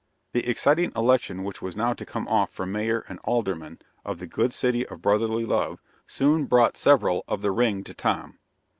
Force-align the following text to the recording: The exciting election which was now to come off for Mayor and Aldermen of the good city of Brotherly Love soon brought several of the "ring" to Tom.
The 0.33 0.49
exciting 0.49 0.91
election 0.95 1.43
which 1.43 1.61
was 1.61 1.75
now 1.75 1.93
to 1.93 2.05
come 2.07 2.27
off 2.27 2.51
for 2.51 2.65
Mayor 2.65 3.05
and 3.07 3.19
Aldermen 3.23 3.77
of 4.03 4.17
the 4.17 4.25
good 4.25 4.51
city 4.51 4.83
of 4.87 4.99
Brotherly 5.03 5.45
Love 5.45 5.79
soon 6.07 6.45
brought 6.45 6.75
several 6.75 7.23
of 7.27 7.43
the 7.43 7.51
"ring" 7.51 7.83
to 7.83 7.93
Tom. 7.93 8.39